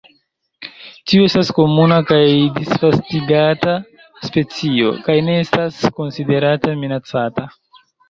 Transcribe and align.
Tiu 1.11 1.25
estas 1.29 1.51
komuna 1.57 1.99
kaj 2.13 2.21
disvastigata 2.57 3.77
specio, 4.31 4.97
kaj 5.07 5.21
ne 5.31 5.39
estas 5.45 5.81
konsiderata 6.03 6.79
minacata. 6.85 7.51